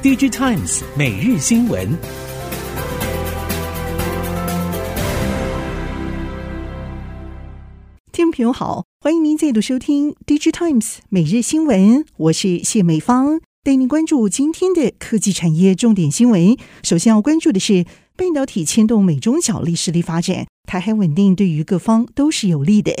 [0.00, 1.84] DG Times 每日新闻，
[8.12, 16.56] 听众朋友好，欢迎您再度收听 DG Times 每日新闻，我是谢美芳，带您关注今天的科技产业重点新闻。
[16.84, 17.84] 首先要关注的是
[18.14, 22.92] 半导体牵动美中角力实力发展，台海稳定对于各方都是有利的。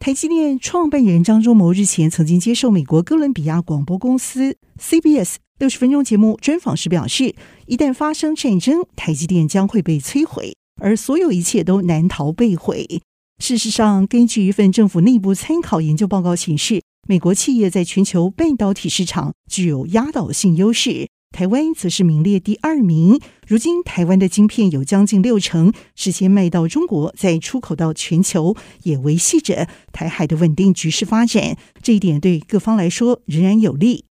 [0.00, 5.36] 台积电创办人张忠谋日前曾经接受美国哥伦比亚广播公司 CBS。
[5.60, 7.34] 六十分钟节目专访时表示，
[7.66, 13.02] 一旦发生战争，台积电将会被摧毁，而所有一切都难逃被毁。
[13.44, 23.20] 事实上，根据一份政府内部参考研究报告显示，美国企业在全球半导体市场具有压倒性优势，台湾则是名列第二名。
[23.46, 31.58] 如今，台湾的晶片有将近六成是先卖到中国，再出口到全球，也维系着台海的稳定局势发展。
[31.82, 34.06] 这一点对各方来说仍然有利。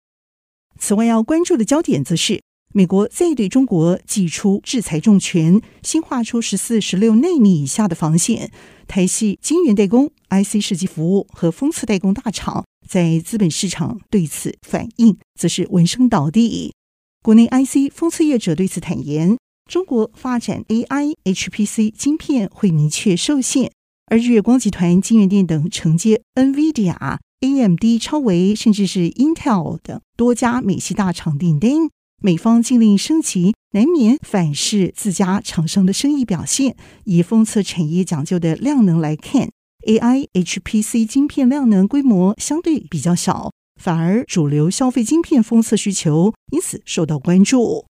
[0.79, 2.41] 此外，要关注的焦点则是
[2.75, 8.51] 美国再对中国祭出制裁重拳，新划出十四、十六奈米以下的防线。
[8.87, 16.73] 台系晶圆代工、IC 设计服务和封测代工大厂在资本市场对此反应，则是闻声倒地。
[17.23, 19.37] 国内 IC 封测业者对此坦言，
[19.69, 23.73] 中国发展 AI、HPC 晶片会明确受限，
[24.07, 27.19] 而日月光集团、晶圆店等承接 NVIDIA。
[27.41, 31.71] AMD、超微，甚至是 Intel 等多家美系大厂订单，
[32.23, 36.77] 美方禁令升级，难免反噬自家厂商的生意表现。
[37.05, 39.51] 以封测产业讲究的量能来看
[39.87, 47.85] ，AI、HPC 晶片量能规模相对比较小，反而主流消费晶片封测需求因此受到关注。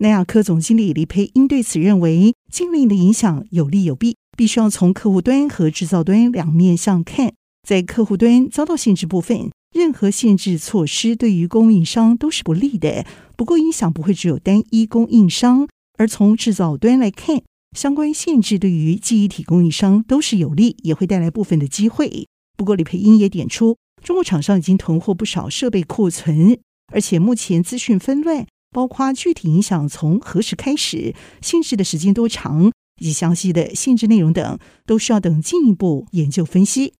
[0.00, 7.34] 南亚科总经理李培英对此认为，禁令的影响有利有弊，必须要从客户端和制造端两面向看。
[7.68, 13.04] 在客户端遭到限制部分，任何限制措施对于供应商都是不利的。
[13.36, 17.42] 不过，影响不会只有单一供应商，而从制造端来看，
[17.76, 22.26] 相关限制对于记忆体供应商都是有利，也会带来部分的机会。
[22.56, 26.58] 不过，李培英也点出，中国厂商已经囤货不少设备库存，
[26.90, 36.94] 而且目前资讯纷乱，包括具体影响从何时开始、限制的时间多长以及详细的限制内容等，都需要等进一步研究分析。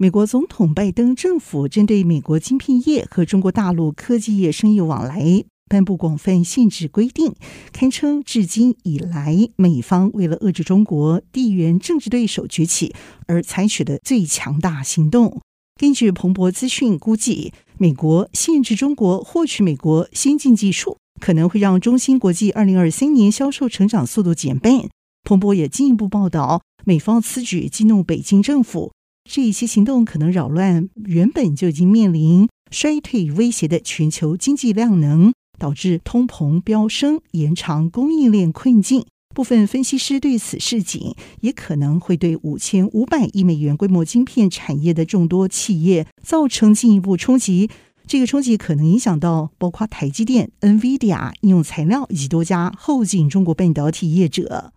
[0.00, 7.34] 美国总统拜登政府针对美国晶片业和中国大陆科技业生意往来颁布广泛限制规定，
[7.72, 12.94] 堪称至今以来美方为了遏制中国地缘政治对手崛起
[13.26, 15.40] 而采取的最强大行动。
[15.80, 24.88] 根据彭博资讯估计，美国限制中国获取美国先进技术，可能会让中芯国际二零二三年销售成长速度减半。
[25.24, 28.92] 彭博也进一步报道，美方此举激怒北京政府。
[29.30, 39.04] 这一些行动可能扰乱原本就已经面临衰退威胁的全球经济量能，导致通膨飙升，延长供应链困境。
[39.34, 47.68] 部分分析师对此示警，也可能会对五千五百亿美元规模晶片产业的众多企业造成进一步冲击。
[48.06, 54.72] 这个冲击可能影响到包括台积电、NVIDIA 应用材料以及多家后进中国半导体业者。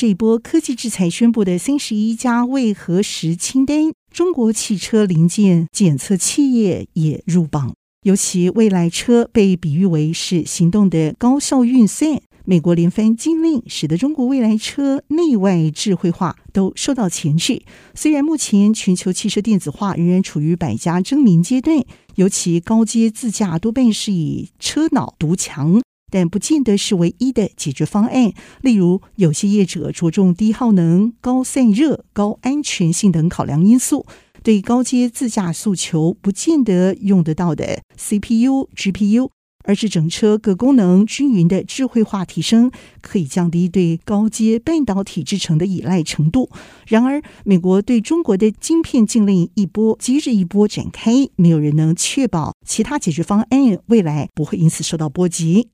[0.00, 7.74] 这一波科技制裁宣布的三十一家未核实清单，中国汽车零件检测企业也入榜。
[8.04, 12.18] 尤其未来车被比喻为是行动的高效运算。
[12.46, 17.60] 美国连番禁令，使得中国未来车内外智慧化都受到钳制。
[17.94, 21.84] 虽然目前全球汽车电子化仍然处于百家争鸣阶段，
[22.14, 25.82] 尤其高阶自驾多半是以车脑独强。
[26.10, 28.32] 但不见得是唯一的解决方案。
[28.60, 34.04] 例如，有些业者着重低耗能、高散热、高安全性等考量因素，
[34.42, 39.30] 对高阶自驾诉求不见得用得到的 CPU、GPU，
[39.64, 42.70] 而是整车各功能均匀的智慧化提升，
[43.02, 46.48] 可以降低对高阶半导体制成的依赖程度。
[46.86, 55.68] 然而，美国对中国的晶片禁令一波接着一波展开，没有人能确保其他解决方案未来不会因此受到波及。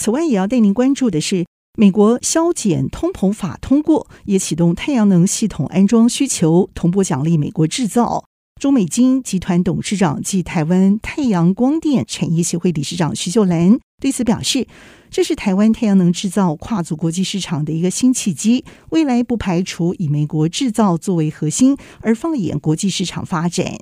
[0.00, 1.44] 此外，也要带您关注的是，
[1.76, 8.24] 美国削减通膨法通过，也启动太阳能系统安装需求，同步奖励美国制造。
[8.58, 14.66] 中美金集团董事长暨台湾太阳光电产业协会理事长徐秀兰对此表示，
[15.10, 23.76] 这是台湾太阳能制造跨足国际市场的一个新契机，未来不排除以美国制造作为核心，而放眼国际市场发展。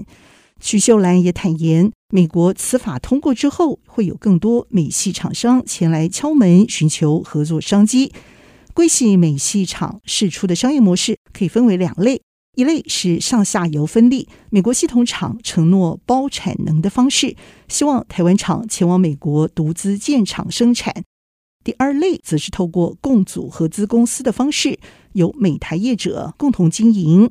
[0.61, 8.13] 徐秀兰也坦言，美国此法通过之后，会有更多美系厂商前来敲门，寻求合作商机。
[8.73, 12.23] 归系美系厂释出的商业模式可以分为两类：
[12.57, 17.37] 一类是上下游分立，美国系统厂承诺包产能的方式，
[17.69, 21.03] 希望台湾厂前往美国独资建厂生产；
[21.63, 24.79] 第二类则是透过共组合资公司的方式，
[25.13, 27.31] 由美台业者共同经营。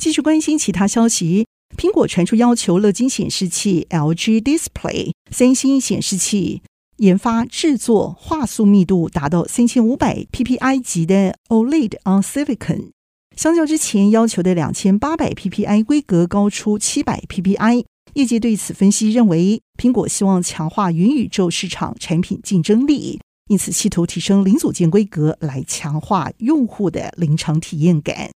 [0.00, 6.62] 继续关心其他消息，苹果传出要求乐金显示器、LG Display、三星显示器
[6.98, 12.90] 研发制作画素密度达到三千五百 PPI 级的 OLED on Silicon。
[13.36, 17.84] 相较之前要求的两千八百 PPI 规格高出七百 PPI，
[18.14, 28.30] 业界对此分析认为，苹果希望强化元宇宙市场产品竞争力，因此企图提升零组件规格来强化用户的临场体验感。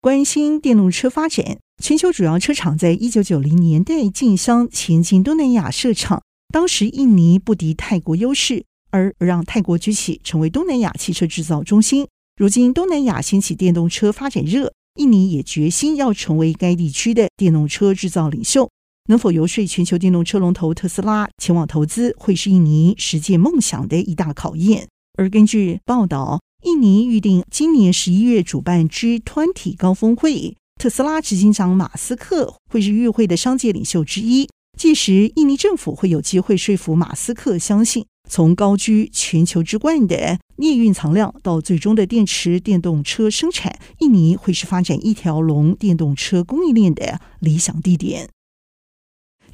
[0.00, 12.08] 关心电动车发展，全球主要车厂在一九九零年代竞相前进东南亚设厂，当时印尼不敌泰国优势，而让泰国崛起成为东南亚汽车制造中心。
[12.36, 18.70] 如今，东南亚掀起电动车发展热，印尼也决心要成为该地区的电动车制造领袖。
[19.08, 24.88] 能否游说全球电动车龙头特斯拉前往投资，会是印尼实现梦想的一大考验。
[25.18, 34.48] 而根据报道，印尼预定今年十一月主办 G20 高峰会，特斯拉执行长马斯克会是与会的商界领袖之一。
[34.78, 38.04] 届时，印尼政府会有机会说服马斯克相信。
[38.28, 48.28] 从高居全球之冠的镍蕴藏量到最终的电池电动车生产，印尼会是发展一条龙电动车供应链的理想地点。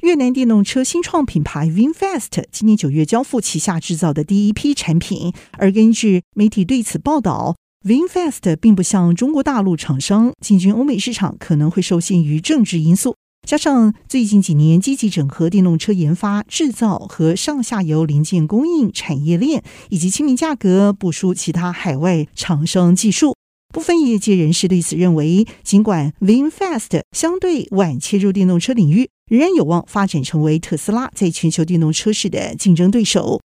[0.01, 13.15] 越南电动车新创品牌 VinFast 今年九月交付旗下制造的第一批产品，而根据媒体对此报道，VinFast 并不像中国大陆厂商进军欧美市场可能会受限于政治因素。
[13.45, 23.35] 加上最近几年积极整合电动车研发、制造和上下游零件供应产业链，以及亲民价格不输其他海外厂商技术，
[23.73, 33.41] 部分业界人士对此认为，尽管 VinFast 相对晚切入电动车领域，仍然有望发展成为特斯拉在全球电动车市的竞争对手。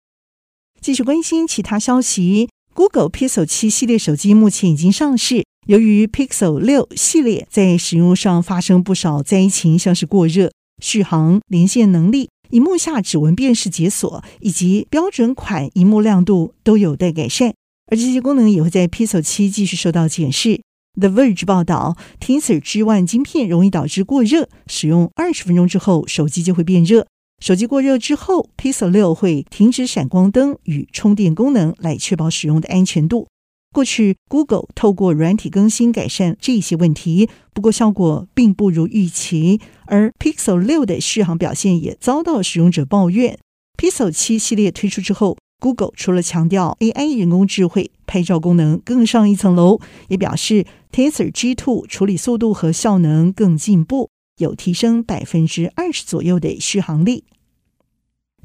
[0.81, 5.45] 继续关心其他消息，Google Pixel 七系列手机目前已经上市。
[5.65, 10.51] 由于 Pixel 六系列在使用上发生不少灾情，像是过热、
[10.83, 17.53] 续航、连线能力、荧幕下指纹辨识解锁以及标准款荧幕亮度都有待改善，
[17.87, 20.61] 而这些功能也会在 Pixel 七继续受到检视。
[20.99, 27.07] The Verge 报道，Tensor G1 晶片容易导致过热，使用二十分钟之后手机就会变热。
[27.45, 33.27] 手机过热之后，Pixel 六会停止闪光灯与充电功能，来确保使用的安全度。
[33.71, 39.61] 过去，Google 透过软体更新改善这些问题，不过效果并不如预期。
[39.85, 43.37] 而 Pixel 六的续航表现也遭到使用者抱怨。
[43.77, 54.09] Pixel 七系列推出之后，Google 除了强调 AI 人工智慧拍照功能更上一层楼，也表示 Tensor G2 处理速度和效能更进步，
[54.39, 57.25] 有提升百分之二十左右的续航力。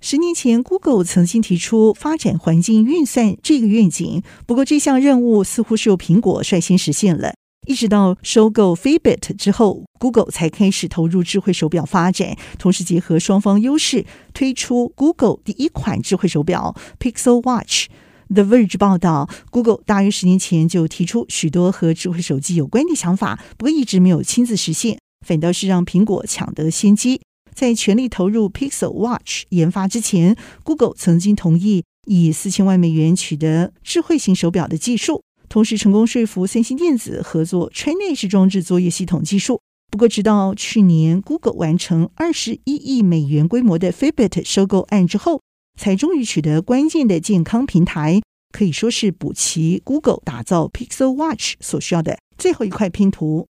[0.03, 7.35] 十年前，Google 曾经提出发展环境运算这个愿景，不过这项任务似乎是由苹果率先实现了。
[7.67, 17.89] 一直到收购 Fitbit 之后，Google 才开始投入智慧手表发展，同时结合双方优势，推出 Google 第一款智慧手表 Pixel Watch。
[18.33, 27.21] The Verge 报道，Google 大约十年前就提出许多和智慧手机有关的想法，不过一直没有亲自实现，反倒是让苹果抢得先机。
[27.55, 39.61] 在全力投入 Pixel Watch 研发之前，Google 曾经同意以四千万美元取得智慧型手表的技术，同时成功说服三星电子合作穿戴式装置作业系统技术。
[39.91, 45.41] 不过，直到去年 Google 完成二十一亿美元规模的 Fitbit 收购案之后，
[45.77, 48.21] 才终于取得关键的健康平台，
[48.53, 53.49] 可以说是补齐 Google 打造 Pixel Watch 所需要的最后一块拼图。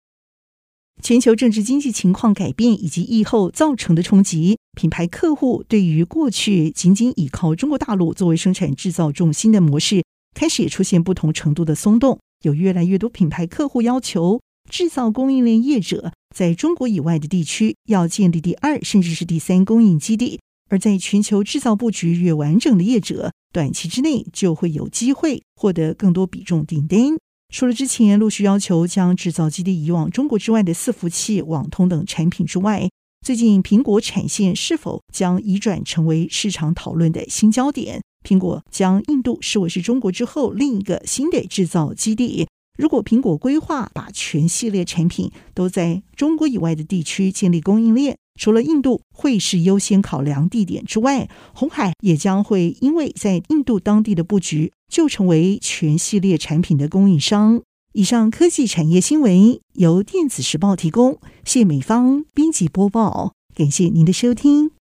[1.03, 10.05] 全球政治经济情况改变以及疫后造成的冲击，品牌客户对于过去仅仅依靠中国大陆作为生产制造重心的模式，
[10.35, 12.19] 开始也出现不同程度的松动。
[12.43, 14.41] 有越来越多品牌客户要求
[14.71, 20.41] 制造供应链业者在中国以外的地区要建立第二甚至是第三供应基地，
[20.71, 27.19] 而在全球制造布局越完整的业者，短期之内就会有机会获得更多比重订单。
[27.51, 32.89] 除了之前陆续要求将制造基地移往中国之外的伺服器、网通等产品之外，
[33.27, 38.01] 最近苹果产线是否将移转成为市场讨论的新焦点？
[38.25, 42.47] 苹果将印度视为是中国之后另一个新的制造基地。
[42.79, 57.63] 如果苹果规划把全系列产品都在中国以外的地区建立供应链，除了印度会是优先考量地点之外，红海也将会因为在印度当地的布局，就成为全系列产品的供应商。
[57.93, 64.71] 以上科技产业新闻由电子时报提供，谢美方编辑播报，感谢您的收听。